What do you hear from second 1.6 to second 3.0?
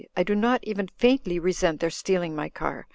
their stealing my car.